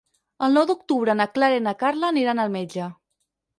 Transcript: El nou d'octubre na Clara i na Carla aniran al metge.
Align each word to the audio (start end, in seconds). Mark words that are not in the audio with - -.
El 0.45 0.55
nou 0.57 0.63
d'octubre 0.71 1.15
na 1.19 1.27
Clara 1.37 1.61
i 1.61 1.63
na 1.67 1.75
Carla 1.85 2.11
aniran 2.17 2.45
al 2.47 2.53
metge. 2.59 2.91